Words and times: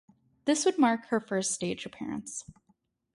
This 0.45 0.65
would 0.65 0.79
mark 0.79 1.05
her 1.09 1.19
first 1.19 1.51
stage 1.51 1.85
appearance. 1.85 2.43